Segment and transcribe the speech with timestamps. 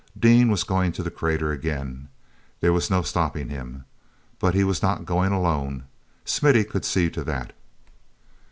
[0.19, 5.31] Dean was going to the crater again—there was no stopping him—but he was not going
[5.31, 5.83] alone;
[6.25, 7.53] Smithy could see to that.